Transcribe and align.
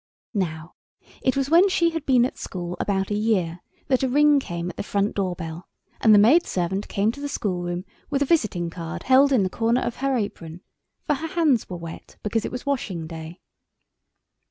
Now 0.33 0.73
it 1.21 1.37
was 1.37 1.51
when 1.51 1.69
she 1.69 1.91
had 1.91 2.07
been 2.07 2.25
at 2.25 2.35
school 2.35 2.75
about 2.79 3.11
a 3.11 3.15
year, 3.15 3.59
that 3.87 4.01
a 4.01 4.09
ring 4.09 4.39
came 4.39 4.71
at 4.71 4.75
the 4.77 4.81
front 4.81 5.13
door 5.13 5.35
bell, 5.35 5.67
and 5.99 6.11
the 6.11 6.17
maid 6.17 6.47
servant 6.47 6.87
came 6.87 7.11
to 7.11 7.19
the 7.21 7.29
schoolroom 7.29 7.85
with 8.09 8.23
a 8.23 8.25
visiting 8.25 8.71
card 8.71 9.03
held 9.03 9.31
in 9.31 9.43
the 9.43 9.47
corner 9.51 9.81
of 9.81 9.97
her 9.97 10.17
apron—for 10.17 11.13
her 11.13 11.27
hands 11.27 11.69
were 11.69 11.77
wet 11.77 12.15
because 12.23 12.45
it 12.45 12.51
was 12.51 12.65
washing 12.65 13.05
day. 13.05 13.41